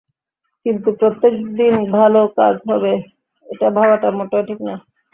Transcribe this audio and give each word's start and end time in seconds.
কিন্তু 0.65 0.89
প্রত্যেক 0.99 1.33
দিন 1.57 1.75
ভালো 1.91 2.21
কাজ 2.37 2.55
হবে, 2.69 2.93
এটা 3.47 3.67
ভাবাটা 3.69 4.07
মোটেও 4.17 4.43
ঠিক 4.47 4.59
না। 4.67 4.75